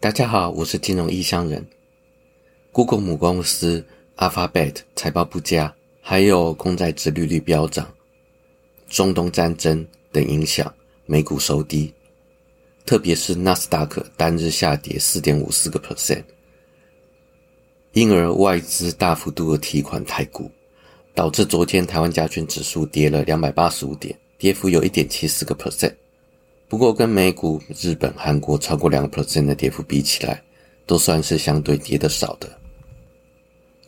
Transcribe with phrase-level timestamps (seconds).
[0.00, 1.66] 大家好，我是金融异乡人。
[2.70, 3.84] Google 母公司
[4.16, 7.92] Alphabet 财报不佳，还有公债殖利率飙涨、
[8.88, 10.72] 中东战争等影响，
[11.04, 11.92] 美股收低，
[12.86, 16.22] 特别是纳斯达克单日下跌四点五四个 percent，
[17.90, 20.48] 因而外资大幅度的提款台股，
[21.12, 25.92] 导致昨天台湾加权指数跌了两百八十五点，跌幅有一点七四个 percent。
[26.68, 30.42] 不过，跟美股、日本、韩国超过两个 percent 的跌幅比起来，
[30.84, 32.46] 都算是相对跌得少的。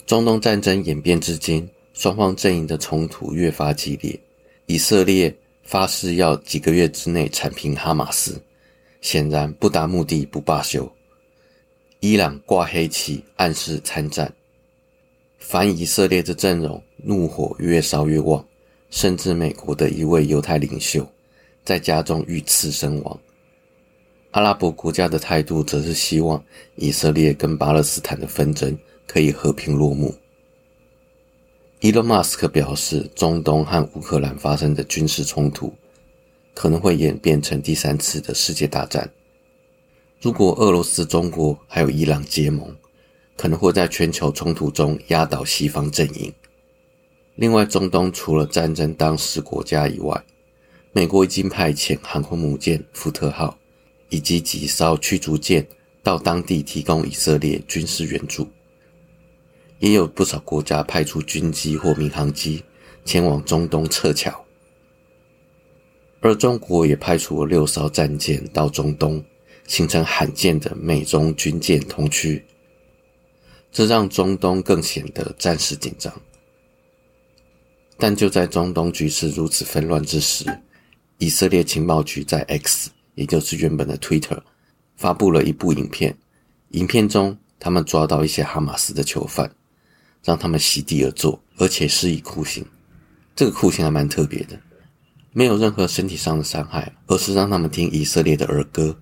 [0.06, 4.18] 中东战争演变至今，双方阵营的冲突越发激烈。
[4.64, 8.40] 以色列发誓要几个月之内铲平哈马斯，
[9.02, 10.90] 显然不达目的不罢休。
[12.00, 14.32] 伊朗挂黑旗，暗示参战。
[15.38, 18.42] 反以色列的阵容怒火越烧越旺，
[18.88, 21.06] 甚至美国的一位犹太领袖。
[21.64, 23.20] 在家中遇刺身亡。
[24.32, 26.42] 阿拉伯国家的态度则是希望
[26.76, 30.14] 以色列跟巴勒斯坦的纷争可以和平落幕。
[31.80, 35.74] 伊隆·马斯克表示，中东和乌克兰发生的军事冲突
[36.54, 39.10] 可能会演变成第三次的世界大战。
[40.20, 42.76] 如果俄罗斯、中国还有伊朗结盟，
[43.36, 46.32] 可能会在全球冲突中压倒西方阵营。
[47.36, 50.22] 另外，中东除了战争当事国家以外，
[50.92, 53.56] 美国已经派遣航空母舰“福特号”
[54.10, 55.64] 以及几艘驱逐舰
[56.02, 58.48] 到当地提供以色列军事援助，
[59.78, 62.64] 也有不少国家派出军机或民航机
[63.04, 64.44] 前往中东撤侨，
[66.20, 69.24] 而中国也派出了六艘战舰到中东，
[69.68, 72.44] 形成罕见的美中军舰同区，
[73.70, 76.12] 这让中东更显得战事紧张。
[77.96, 80.44] 但就在中东局势如此纷乱之时，
[81.20, 84.40] 以色列情报局在 X，也就是原本的 Twitter，
[84.96, 86.16] 发布了一部影片。
[86.70, 89.54] 影片中，他们抓到一些哈马斯的囚犯，
[90.24, 92.64] 让他们席地而坐，而且施以酷刑。
[93.36, 94.58] 这个酷刑还蛮特别的，
[95.34, 98.98] 没有任何身体上的伤害，而是让他们听以色列的儿歌。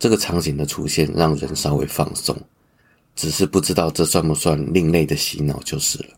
[0.00, 2.36] 这个场景的出现让人稍微放松，
[3.14, 6.08] 只是不知道这算不算另类的洗脑就是了。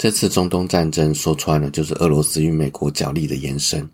[0.00, 3.86] 这次中东战争说穿了就是俄罗斯与美国角力的延伸。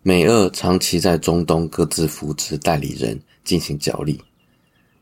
[0.00, 4.22] 美俄长期在中东各自扶持代理人进行角力。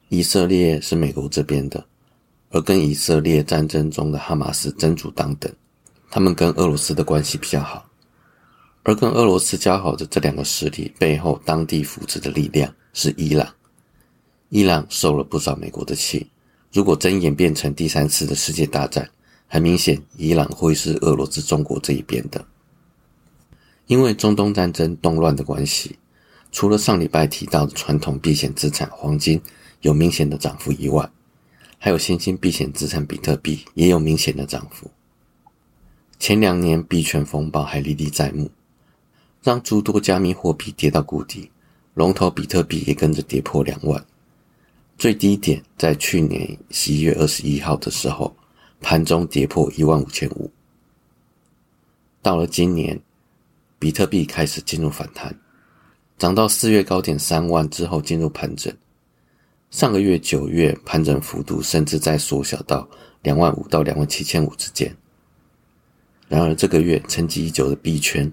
[0.08, 1.84] 以色列是美国这边的，
[2.48, 5.52] 而跟以色列战争中的哈马斯真主党等，
[6.10, 7.86] 他们跟俄罗斯的关系比较好。
[8.84, 13.46] 而跟俄罗斯交好的这两个势力背后，当地扶持的力量是伊朗。
[14.48, 16.26] 伊朗受了不少美国的气，
[16.72, 19.06] 如果真演变成第三次的世界大战。
[19.52, 22.46] 很明显，伊朗会是俄罗斯、中国这一边的，
[23.88, 25.98] 因为中东战争动乱的关系，
[26.52, 29.42] 除了上礼拜提到的传统避险资产黄金
[29.80, 31.10] 有明显的涨幅以外，
[31.78, 34.88] 还有新兴避险资产比特币也有明显的涨幅。
[36.20, 38.48] 前两年币圈风暴还历历在目，
[39.42, 41.50] 让诸多加密货币跌到谷底，
[41.94, 44.06] 龙头比特币也跟着跌破两万，
[44.96, 48.32] 最低点在去年十一月二十一号的时候。
[48.80, 50.50] 盘中跌破一万五千五，
[52.22, 53.00] 到了今年，
[53.78, 55.38] 比特币开始进入反弹，
[56.18, 58.74] 涨到四月高点三万之后进入盘整。
[59.70, 62.88] 上个月九月盘整幅度甚至在缩小到
[63.22, 64.94] 两万五到两万七千五之间。
[66.28, 68.30] 然而这个月沉寂已久的币圈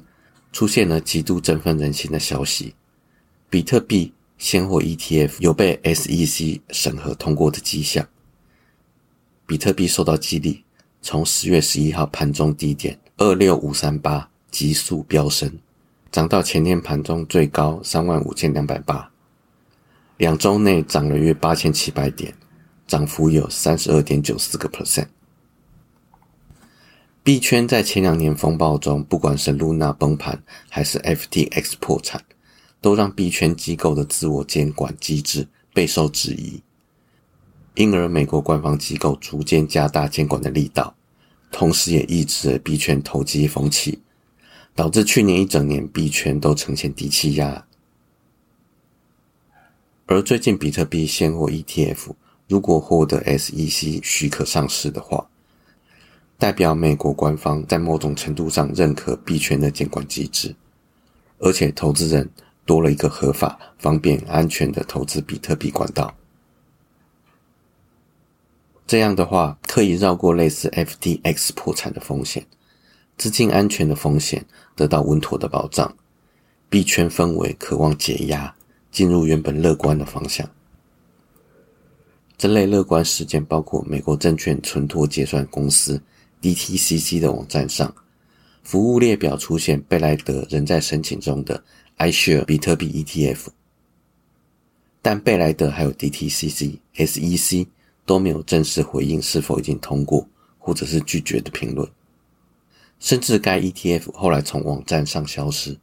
[0.51, 2.73] 出现了极度振奋人心的消息：
[3.49, 8.07] 比特币现货 ETF 有被 SEC 审核通过的迹象。
[9.47, 10.61] 比特币受到激励，
[11.01, 15.49] 从十月十一号盘中低点二六五三八急速飙升，
[16.11, 19.09] 涨到前天盘中最高三万五千两百八，
[20.17, 22.35] 两周内涨了约八千七百点，
[22.85, 25.07] 涨幅有三十二点九四个 percent。
[27.23, 32.21] 币圈在前两年风暴中，不管是 Luna 崩盘还是 FTX 破产，
[32.81, 36.61] 都让币圈机构的自我监管机制备受质疑。
[37.77, 40.95] 因而，美国官方机构逐渐加大监管的力道，
[41.51, 44.01] 同时也抑制了币圈投机风气，
[44.73, 47.67] 导致去年一整年币圈都呈现低气压。
[50.07, 52.15] 而最近比特币现货 ETF
[52.47, 55.29] 如果获得 SEC 许可上市的话，
[56.39, 60.55] 代表美国官方在某种程度上认可币圈的监管机制，
[61.37, 62.27] 而且投资人
[62.65, 66.11] 多了一个合法、方便、安全的投资比特币管道。
[68.87, 72.45] 这样的话，可以绕过类似 FTX 破产的风险，
[73.17, 74.45] 资金安全的风险
[74.77, 75.93] 得到稳妥的保障，
[76.69, 78.55] 币圈氛围渴望解压，
[78.89, 80.49] 进入原本乐观的方向。
[82.37, 86.01] 这类乐观事件包括美国证券存托结算公司
[86.41, 87.93] DTCC 的网站上，
[88.63, 91.61] 服务列表出现贝莱德仍在申请中的
[91.97, 93.47] iShare 比特币 ETF，
[95.01, 97.67] 但贝莱德还有 DTCC、SEC
[98.07, 100.27] 都没有正式回应是否已经通过
[100.57, 101.87] 或者是拒绝的评论，
[102.99, 105.77] 甚至该 ETF 后来从网站上消失。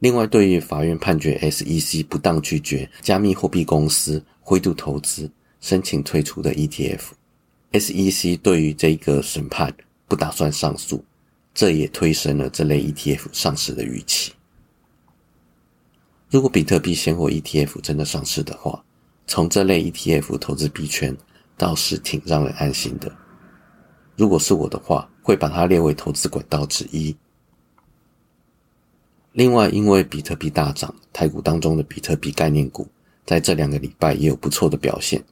[0.00, 5.30] 另外，对于法院判决 SEC 不当拒绝加密货币公司灰度投资。
[5.60, 9.74] 申请退出的 ETF，SEC 对于这个审判
[10.06, 11.04] 不打算上诉，
[11.52, 14.30] 这也推升了这类 ETF 上市的预期。
[16.30, 18.84] 如果比特币现货 ETF 真的上市的话，
[19.26, 21.16] 从这类 ETF 投资币圈
[21.58, 23.12] 倒是挺让人安心的。
[24.16, 27.14] 如果是我的话，会把它列为投资管道之一。
[29.32, 32.88] 另外，因为比特币大涨，台股当中的比特币概念股
[33.26, 35.22] 在这两个礼拜也有不错的表现。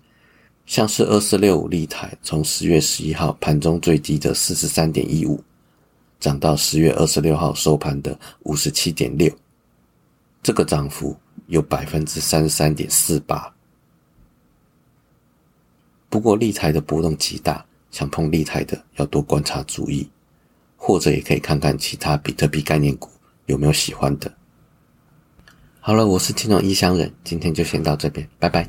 [0.67, 5.43] 像是二四六五立台，从十月十一号盘中最低的四十三点一五，
[6.21, 9.33] 涨到十月二十六号收盘的五十七点六，
[10.43, 13.56] 这个涨幅有百分之三十三点四八。
[16.17, 20.09] 不过利台的波动极大，想碰利台的要多观察注意，
[20.75, 23.11] 或者也可以看看其他比特币概念股
[23.45, 24.33] 有没有喜欢的。
[25.79, 28.67] 好了，我是金融异乡人，今天就先到这边，拜拜。